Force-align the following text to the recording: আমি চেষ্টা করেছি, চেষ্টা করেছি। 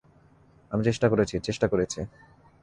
আমি 0.71 0.81
চেষ্টা 0.83 1.07
করেছি, 1.09 1.35
চেষ্টা 1.39 1.67
করেছি। 1.67 1.99